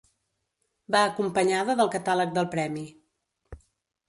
[0.95, 2.87] Va acompanyada del catàleg del Premi.